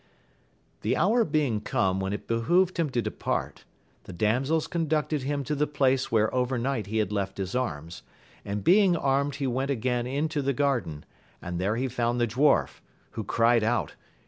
The 0.81 0.97
hour 0.97 1.23
being 1.23 1.61
come 1.61 1.99
when 1.99 2.11
it 2.11 2.25
behoved 2.27 2.77
him 2.77 2.89
to 2.89 3.03
de 3.03 3.11
part, 3.11 3.65
the 4.05 4.11
damsels 4.11 4.65
conducted 4.65 5.21
him 5.21 5.43
to 5.43 5.53
the 5.53 5.67
place 5.67 6.11
where 6.11 6.33
overnight 6.33 6.87
he 6.87 6.97
had 6.97 7.11
left 7.11 7.37
his 7.37 7.53
arms: 7.53 8.01
and 8.43 8.63
being 8.63 8.97
armed 8.97 9.35
he 9.35 9.45
went 9.45 9.69
again 9.69 10.07
into 10.07 10.41
the 10.41 10.53
garden, 10.53 11.05
and 11.39 11.59
there 11.59 11.75
he 11.75 11.87
found 11.87 12.19
the 12.19 12.25
dwarf, 12.25 12.81
who 13.11 13.23
cried 13.23 13.63
out. 13.63 13.93